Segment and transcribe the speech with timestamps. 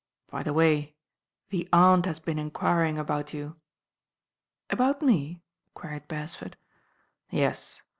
[0.31, 0.95] By the way,
[1.49, 3.57] the Aunt has been enquir mg about you."
[4.71, 5.43] ''About me?"
[5.75, 6.57] queried Beresford.
[7.29, 7.83] "Yes.